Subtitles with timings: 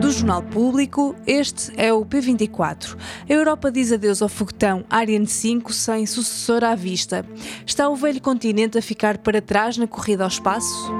[0.00, 2.96] Do Jornal Público, este é o P24.
[3.28, 7.24] A Europa diz adeus ao foguetão Ariane 5 sem sucessor à vista.
[7.66, 10.92] Está o velho continente a ficar para trás na corrida ao espaço?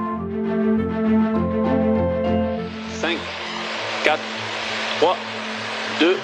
[3.01, 3.21] 5,
[4.03, 4.21] 4,
[4.99, 5.17] 3,
[5.99, 6.21] 2, 1,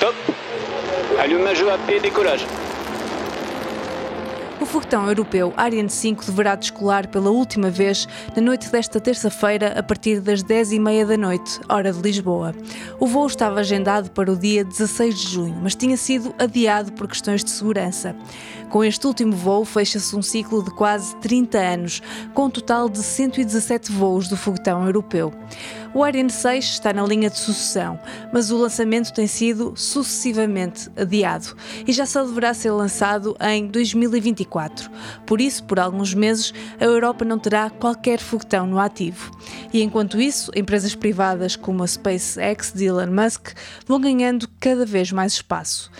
[0.00, 0.16] top
[1.18, 2.46] Allumage à pied, décollage.
[4.70, 10.20] Foguetão europeu Ariane 5 deverá descolar pela última vez na noite desta terça-feira a partir
[10.20, 12.54] das 10h30 da noite, hora de Lisboa.
[13.00, 17.08] O voo estava agendado para o dia 16 de junho, mas tinha sido adiado por
[17.08, 18.14] questões de segurança.
[18.70, 22.00] Com este último voo, fecha-se um ciclo de quase 30 anos,
[22.32, 25.32] com um total de 117 voos do foguetão europeu.
[25.92, 27.98] O Ariane 6 está na linha de sucessão,
[28.32, 34.88] mas o lançamento tem sido sucessivamente adiado e já só deverá ser lançado em 2024.
[35.26, 39.32] Por isso, por alguns meses, a Europa não terá qualquer foguetão no ativo.
[39.72, 43.48] E enquanto isso, empresas privadas como a SpaceX de Elon Musk
[43.84, 45.90] vão ganhando cada vez mais espaço.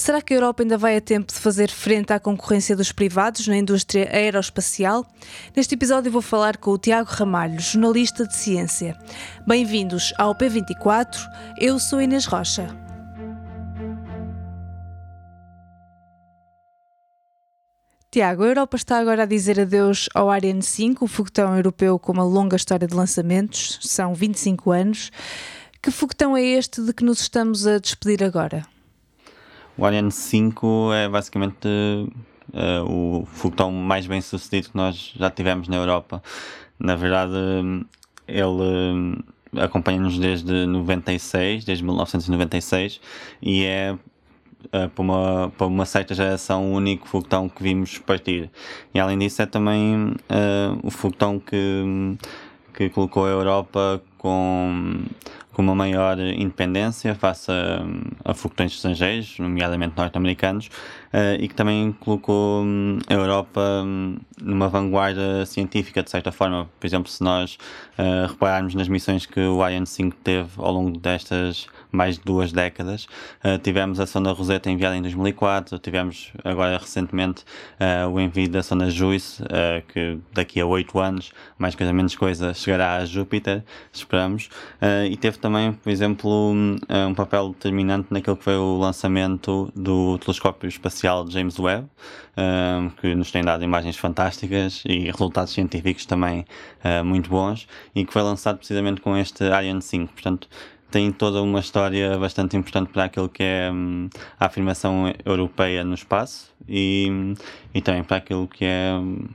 [0.00, 3.46] Será que a Europa ainda vai a tempo de fazer frente à concorrência dos privados
[3.46, 5.04] na indústria aeroespacial?
[5.54, 8.98] Neste episódio vou falar com o Tiago Ramalho, jornalista de ciência.
[9.46, 11.18] Bem-vindos ao P24,
[11.60, 12.74] eu sou Inês Rocha.
[18.10, 22.12] Tiago, a Europa está agora a dizer adeus ao Ariane 5, o foguetão europeu com
[22.12, 25.10] uma longa história de lançamentos, são 25 anos.
[25.82, 28.64] Que foguetão é este de que nos estamos a despedir agora?
[29.80, 35.68] O Ariane 5 é basicamente uh, o foguetão mais bem sucedido que nós já tivemos
[35.68, 36.22] na Europa.
[36.78, 37.32] Na verdade,
[38.28, 43.00] ele uh, acompanha-nos desde 96, desde 1996,
[43.40, 43.96] e é
[44.66, 48.50] uh, para, uma, para uma certa geração o único foguetão que vimos partir.
[48.92, 50.14] E além disso é também
[50.82, 52.18] o foguetão que,
[52.74, 55.02] que colocou a Europa com
[55.52, 60.66] com uma maior independência face a, a foguetões estrangeiros, nomeadamente norte-americanos,
[61.12, 66.68] uh, e que também colocou um, a Europa um, numa vanguarda científica, de certa forma.
[66.78, 67.58] Por exemplo, se nós
[67.98, 72.52] uh, repararmos nas missões que o Ariane 5 teve ao longo destas mais de duas
[72.52, 73.06] décadas,
[73.44, 77.44] uh, tivemos a sonda Rosetta enviada em 2004, tivemos agora recentemente
[78.12, 79.42] o envio da sonda JUICE,
[79.88, 83.64] que daqui a oito anos, mais coisa menos coisa, chegará a Júpiter,
[84.10, 84.48] esperamos,
[85.08, 86.76] e teve também, por exemplo, um,
[87.08, 91.88] um papel determinante naquilo que foi o lançamento do telescópio espacial James Webb,
[92.36, 96.44] um, que nos tem dado imagens fantásticas e resultados científicos também
[96.84, 100.12] uh, muito bons, e que foi lançado precisamente com este Ariane 5.
[100.12, 100.48] Portanto,
[100.90, 105.94] tem toda uma história bastante importante para aquilo que é um, a afirmação europeia no
[105.94, 107.34] espaço e,
[107.72, 108.92] e também para aquilo que é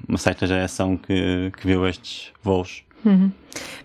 [0.07, 2.84] uma certa geração que, que viu estes voos.
[3.06, 3.32] Uhum.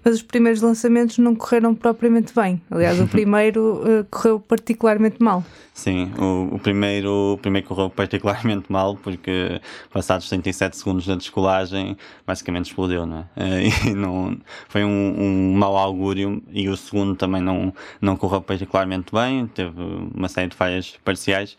[0.03, 2.61] Mas os primeiros lançamentos não correram propriamente bem.
[2.71, 5.45] Aliás, o primeiro uh, correu particularmente mal.
[5.75, 9.61] Sim, o, o, primeiro, o primeiro correu particularmente mal porque
[9.93, 13.69] passados 37 segundos da descolagem basicamente explodiu, não é?
[13.69, 14.37] Uh, e não,
[14.69, 19.71] foi um, um mau augúrio e o segundo também não, não correu particularmente bem, teve
[20.15, 21.57] uma série de falhas parciais,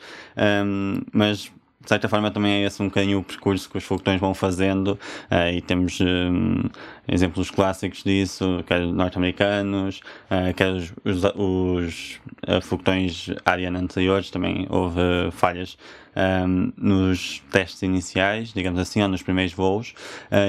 [0.66, 4.20] um, mas de certa forma também é esse um bocadinho o percurso que os foguetões
[4.20, 5.00] vão fazendo
[5.32, 6.64] uh, e temos um,
[7.08, 12.20] exemplos clássicos disso, quer norte-americanos, uh, quer os, os, os
[12.64, 15.00] foguetões Ariane anteriores, também houve
[15.32, 15.78] falhas
[16.16, 19.94] um, nos testes iniciais, digamos assim, ou nos primeiros voos,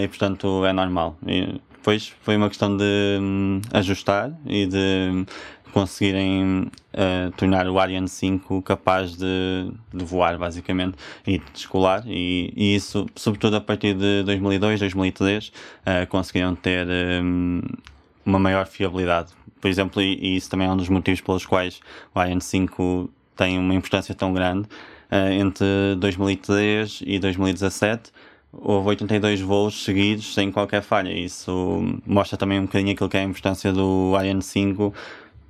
[0.02, 1.16] e portanto é normal.
[1.26, 5.26] E depois foi uma questão de um, ajustar e de
[5.72, 10.96] conseguirem uh, tornar o Ariane 5 capaz de, de voar, basicamente,
[11.26, 12.04] e de descolar.
[12.06, 16.86] E, e, isso, sobretudo a partir de 2002, 2003, uh, conseguiram ter
[17.22, 17.62] um,
[18.24, 19.32] uma maior fiabilidade.
[19.60, 21.80] Por exemplo, e, e, isso também é um dos motivos pelos quais
[22.14, 24.68] o Ariane 5 tem uma importância tão grande.
[25.10, 25.66] Uh, entre
[25.98, 28.10] 2003 e 2017
[28.52, 31.12] houve 82 voos seguidos sem qualquer falha.
[31.12, 34.94] Isso mostra também um bocadinho aquilo que é a importância do Ariane 5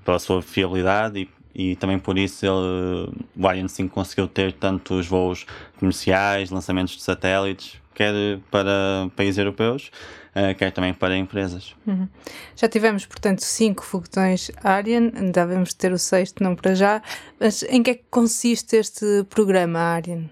[0.05, 5.07] pela sua fiabilidade e, e também por isso ele, o Ariane 5 conseguiu ter tantos
[5.07, 5.47] voos
[5.79, 9.91] comerciais, lançamentos de satélites, quer para países europeus,
[10.35, 11.75] uh, quer também para empresas.
[11.87, 12.09] Uhum.
[12.57, 17.03] Já tivemos, portanto, cinco foguetões Ariane, devemos ter o sexto, não para já,
[17.39, 20.31] mas em que é que consiste este programa Ariane?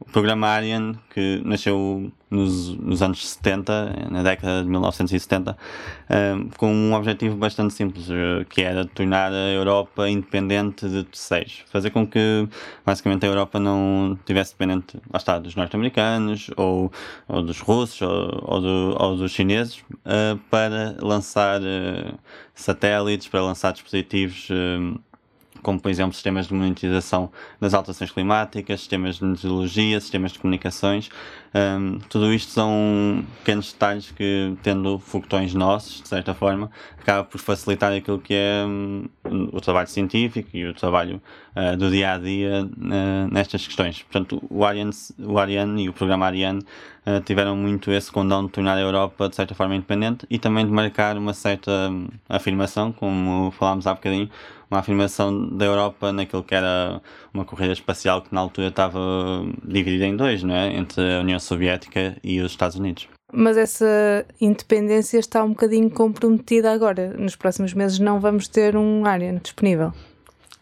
[0.00, 5.56] O programa Ariane, que nasceu nos, nos anos 70, na década de 1970,
[6.10, 11.62] um, com um objetivo bastante simples, eh, que era tornar a Europa independente de terceiros.
[11.70, 12.48] Fazer com que,
[12.84, 16.92] basicamente, a Europa não estivesse dependente, lá está, dos norte-americanos, ou,
[17.28, 22.18] ou dos russos, ou, ou, do, ou dos chineses, uh, para lançar uh,
[22.54, 24.48] satélites, para lançar dispositivos.
[24.50, 24.98] Uh,
[25.64, 31.08] como por exemplo sistemas de monetização das alterações climáticas, sistemas de meteorologia, sistemas de comunicações.
[31.54, 36.68] Um, tudo isto são pequenos detalhes que, tendo foguetões nossos, de certa forma,
[36.98, 39.08] acaba por facilitar aquilo que é um,
[39.52, 41.22] o trabalho científico e o trabalho
[41.54, 44.02] uh, do dia a dia uh, nestas questões.
[44.02, 44.90] Portanto, o Ariane,
[45.20, 46.60] o Ariane e o programa Ariane
[47.06, 50.66] uh, tiveram muito esse condão de tornar a Europa, de certa forma, independente e também
[50.66, 54.28] de marcar uma certa um, afirmação, como falámos há bocadinho,
[54.70, 57.00] uma afirmação da Europa naquilo que era
[57.32, 58.98] uma corrida espacial que na altura estava
[59.62, 60.76] dividida em dois, não é?
[60.76, 63.08] entre a União Soviética e os Estados Unidos.
[63.32, 67.14] Mas essa independência está um bocadinho comprometida agora.
[67.18, 69.92] Nos próximos meses não vamos ter um Ariane disponível.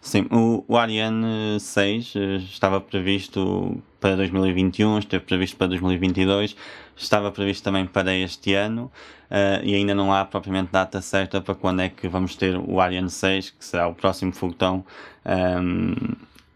[0.00, 6.56] Sim, o, o Ariane 6 eh, estava previsto para 2021, esteve previsto para 2022,
[6.96, 8.90] estava previsto também para este ano
[9.30, 12.80] uh, e ainda não há propriamente data certa para quando é que vamos ter o
[12.80, 14.84] Ariane 6, que será o próximo foguetão
[15.24, 15.94] um, ehm,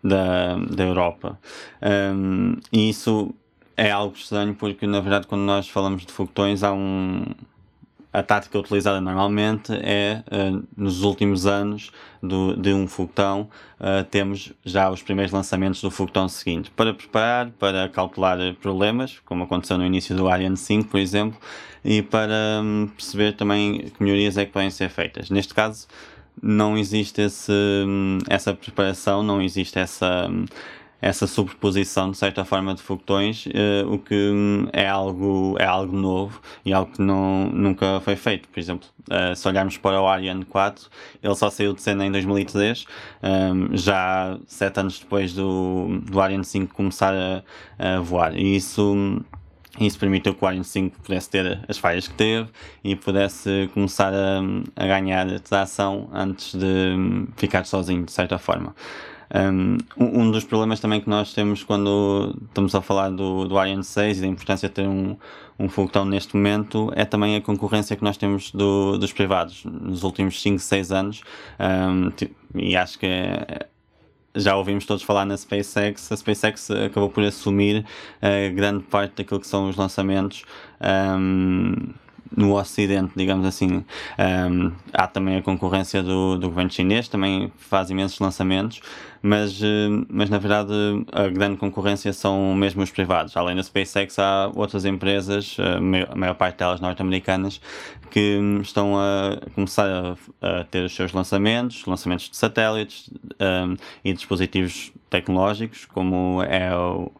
[0.02, 1.38] da, da Europa.
[1.80, 3.32] Um, ehm, e isso
[3.76, 7.24] é algo estranho porque, na verdade, quando nós falamos de foguetões, há um
[8.16, 11.92] a tática utilizada normalmente é, uh, nos últimos anos
[12.22, 17.50] do, de um foguetão, uh, temos já os primeiros lançamentos do foguetão seguinte, para preparar,
[17.58, 21.38] para calcular problemas, como aconteceu no início do Ariane 5, por exemplo,
[21.84, 25.28] e para um, perceber também que melhorias é que podem ser feitas.
[25.28, 25.86] Neste caso,
[26.42, 30.46] não existe esse, hum, essa preparação, não existe essa hum,
[31.00, 35.96] essa sobreposição de certa forma de foguetões, uh, o que hum, é algo, é algo
[35.96, 38.48] novo e algo que não, nunca foi feito.
[38.48, 40.88] Por exemplo, uh, se olharmos para o Ariane 4,
[41.22, 42.86] ele só saiu de cena em 2003,
[43.22, 47.42] um, já sete anos depois do, do Ariane 5 começar a,
[47.78, 48.36] a voar.
[48.36, 49.22] E isso.
[49.78, 52.48] Isso permitiu que o Ariane 5 pudesse ter as falhas que teve
[52.82, 54.40] e pudesse começar a,
[54.74, 58.74] a ganhar tração antes de hum, ficar sozinho, de certa forma.
[59.34, 64.18] Um, dos problemas também que nós temos quando estamos a falar do, do Ariane 6
[64.18, 65.16] e da importância de ter um,
[65.58, 70.02] um foguetão neste momento é também a concorrência que nós temos do, dos privados nos
[70.04, 71.22] últimos 5, 6 anos.
[71.58, 72.12] Um,
[72.54, 73.66] e acho que é,
[74.34, 76.12] já ouvimos todos falar na SpaceX.
[76.12, 77.84] A SpaceX acabou por assumir
[78.22, 80.44] uh, grande parte daquilo que são os lançamentos.
[80.80, 81.94] Um,
[82.34, 83.84] no Ocidente, digamos assim.
[84.18, 88.80] Um, há também a concorrência do, do governo chinês, também faz imensos lançamentos,
[89.22, 90.72] mas, uh, mas na verdade
[91.12, 93.36] a grande concorrência são mesmo os privados.
[93.36, 97.60] Além da SpaceX, há outras empresas, a maior parte delas norte-americanas,
[98.10, 99.86] que estão a começar
[100.40, 106.74] a, a, ter os seus lançamentos, lançamentos de satélites um, e dispositivos tecnológicos, como é
[106.74, 107.10] o,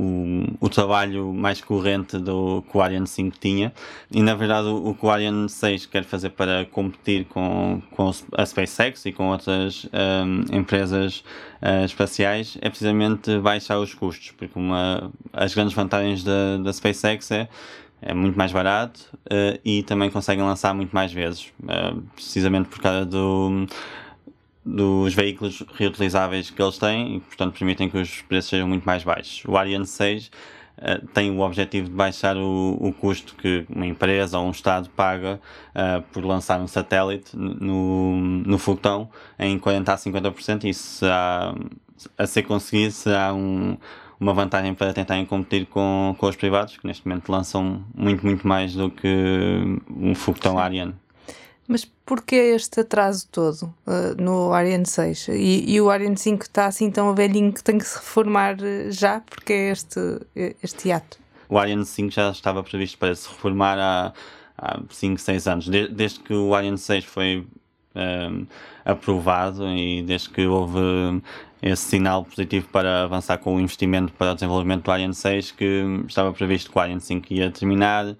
[0.00, 3.72] o, o trabalho mais corrente do que o Ariane 5 tinha.
[4.10, 8.10] E na verdade o, o que o Ariane 6 quer fazer para competir com, com
[8.36, 11.22] a SpaceX e com outras um, empresas
[11.60, 17.30] uh, espaciais é precisamente baixar os custos porque uma, as grandes vantagens da, da SpaceX
[17.30, 17.48] é
[18.02, 22.80] é muito mais barato uh, e também conseguem lançar muito mais vezes, uh, precisamente por
[22.80, 23.66] causa do,
[24.64, 29.02] dos veículos reutilizáveis que eles têm e, portanto, permitem que os preços sejam muito mais
[29.02, 29.42] baixos.
[29.46, 30.30] O Ariane 6 uh,
[30.78, 34.90] eh, tem o objetivo de baixar o, o custo que uma empresa ou um Estado
[34.90, 35.40] paga
[35.74, 40.64] uh, por lançar um satélite no, no foguetão em 40% a 50%.
[40.64, 41.54] Isso será,
[42.18, 43.78] a ser conseguido será um,
[44.20, 48.46] uma vantagem para tentarem competir com, com os privados, que neste momento lançam muito, muito
[48.46, 50.94] mais do que um foguetão Ariane.
[51.70, 55.28] Mas porquê este atraso todo uh, no Ariane 6?
[55.28, 58.90] E, e, o Ariane 5 está assim tão velhinho que tem que se reformar eh,
[58.90, 59.20] já?
[59.20, 60.00] Porque é este,
[60.60, 61.16] este ato?
[61.48, 64.12] O Ariane 5 já estava previsto para se reformar há,
[64.58, 65.68] há 5, 6 anos.
[65.68, 67.46] De, desde que o Ariane 6 foi
[67.94, 68.48] ehm,
[68.84, 71.22] aprovado e desde que houve
[71.62, 75.84] esse sinal positivo para avançar com o investimento para o desenvolvimento do Ariane 6 que
[76.08, 78.16] estava previsto que o Ariane 5 ia terminar uh,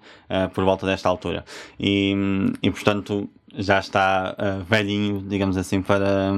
[0.53, 1.43] por volta desta altura.
[1.79, 2.15] E,
[2.61, 6.31] e portanto já está uh, velhinho, digamos assim, para,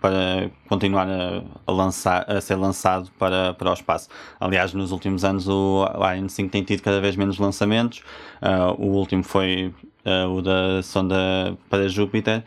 [0.00, 4.08] para continuar a, lançar, a ser lançado para, para o espaço.
[4.38, 8.02] Aliás, nos últimos anos o Ariane 5 tem tido cada vez menos lançamentos.
[8.40, 9.74] Uh, o último foi
[10.06, 12.44] uh, o da sonda para Júpiter,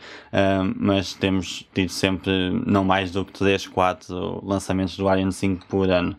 [0.75, 2.31] mas temos tido sempre
[2.65, 6.15] não mais do que 3, 4 lançamentos do Ariane 5 por ano.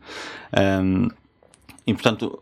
[0.82, 1.08] Um,
[1.86, 2.38] e portanto,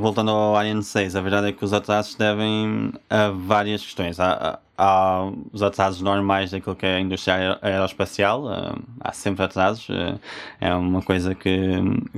[0.00, 4.18] voltando ao Ariane 6, a verdade é que os atrasos devem a várias questões.
[4.18, 9.88] Há, há os atrasos normais daquilo que é a indústria aeroespacial, uh, há sempre atrasos,
[9.88, 10.18] uh,
[10.60, 11.50] é uma coisa que,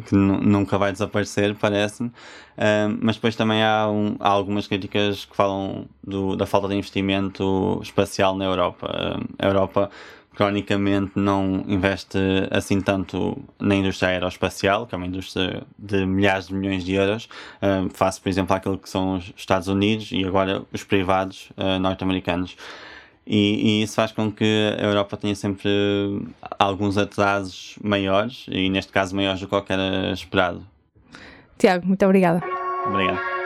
[0.06, 5.34] que nunca vai desaparecer, parece-me, uh, mas depois também há, um, há, algumas críticas que
[5.34, 9.18] falam do, da falta de investimento espacial na Europa.
[9.38, 9.90] a Europa
[10.34, 12.18] cronicamente não investe
[12.50, 17.28] assim tanto na indústria aeroespacial, que é uma indústria de milhares de milhões de euros,
[17.62, 21.78] uh, face, por exemplo, àquilo que são os Estados Unidos e agora os privados uh,
[21.78, 22.56] norte-americanos.
[23.26, 25.70] E, e, isso faz com que a Europa tenha sempre
[26.58, 29.78] alguns atrasos maiores, e neste caso maiores do que qualquer
[30.12, 30.66] esperado.
[31.58, 32.40] Tiago, muito obrigada.
[32.86, 33.39] Obrigado.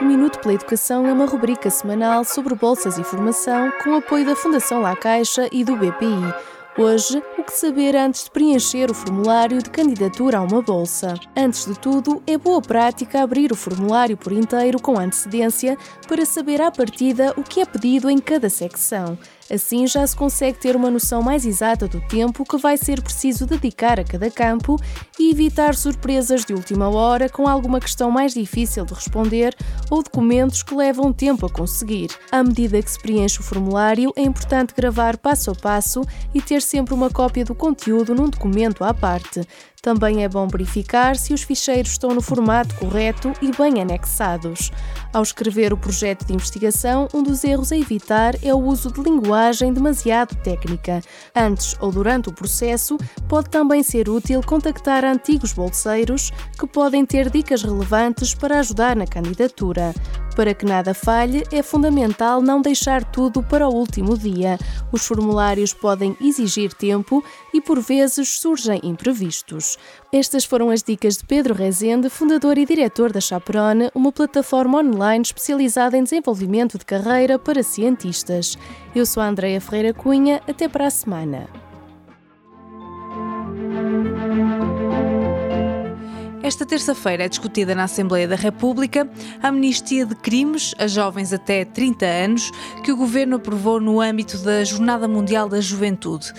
[0.00, 4.34] O Minuto pela Educação é uma rubrica semanal sobre bolsas e formação com apoio da
[4.34, 6.34] Fundação La Caixa e do BPI.
[6.78, 11.14] Hoje, o que saber antes de preencher o formulário de candidatura a uma bolsa?
[11.36, 15.76] Antes de tudo, é boa prática abrir o formulário por inteiro com antecedência
[16.08, 19.18] para saber à partida o que é pedido em cada secção.
[19.50, 23.46] Assim já se consegue ter uma noção mais exata do tempo que vai ser preciso
[23.46, 24.76] dedicar a cada campo
[25.18, 29.56] e evitar surpresas de última hora com alguma questão mais difícil de responder
[29.90, 32.10] ou documentos que levam tempo a conseguir.
[32.30, 36.02] À medida que se preenche o formulário, é importante gravar passo a passo
[36.32, 39.40] e ter sempre uma cópia do conteúdo num documento à parte.
[39.82, 44.70] Também é bom verificar se os ficheiros estão no formato correto e bem anexados.
[45.12, 49.00] Ao escrever o projeto de investigação, um dos erros a evitar é o uso de
[49.00, 51.00] linguagem demasiado técnica.
[51.34, 57.30] Antes ou durante o processo, pode também ser útil contactar antigos bolseiros que podem ter
[57.30, 59.94] dicas relevantes para ajudar na candidatura.
[60.40, 64.58] Para que nada falhe, é fundamental não deixar tudo para o último dia.
[64.90, 69.76] Os formulários podem exigir tempo e, por vezes, surgem imprevistos.
[70.10, 75.20] Estas foram as dicas de Pedro Rezende, fundador e diretor da Chaperone, uma plataforma online
[75.20, 78.56] especializada em desenvolvimento de carreira para cientistas.
[78.94, 81.69] Eu sou a Andreia Ferreira Cunha, até para a semana.
[86.50, 89.08] Esta terça-feira é discutida na Assembleia da República
[89.40, 92.50] a amnistia de crimes a jovens até 30 anos
[92.82, 96.32] que o governo aprovou no âmbito da Jornada Mundial da Juventude.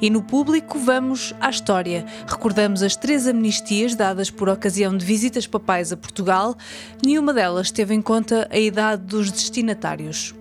[0.00, 2.06] E no público vamos à história.
[2.26, 6.56] Recordamos as três amnistias dadas por ocasião de visitas papais a Portugal.
[7.04, 10.37] Nenhuma delas teve em conta a idade dos destinatários.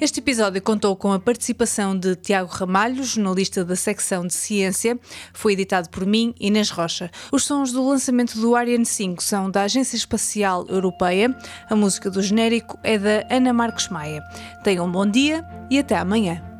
[0.00, 4.98] Este episódio contou com a participação de Tiago Ramalho, jornalista da secção de ciência.
[5.32, 7.10] Foi editado por mim, Inês Rocha.
[7.30, 11.36] Os sons do lançamento do Ariane 5 são da Agência Espacial Europeia.
[11.68, 14.22] A música do genérico é da Ana Marcos Maia.
[14.64, 16.51] Tenham um bom dia e até amanhã.